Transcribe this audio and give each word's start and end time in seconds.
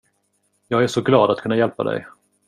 Jag 0.67 0.83
är 0.83 0.87
så 0.87 1.01
glad 1.01 1.29
att 1.31 1.41
kunna 1.41 1.55
hjälpa 1.57 1.83
dig. 1.83 2.05